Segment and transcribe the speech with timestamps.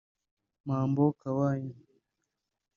[0.67, 1.75] Mambo Kawaya